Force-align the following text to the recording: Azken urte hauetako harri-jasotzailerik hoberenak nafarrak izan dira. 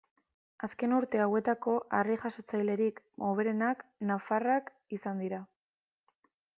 Azken 0.67 0.95
urte 0.99 1.21
hauetako 1.25 1.75
harri-jasotzailerik 1.99 2.99
hoberenak 3.31 3.87
nafarrak 4.13 4.77
izan 4.99 5.27
dira. 5.27 5.47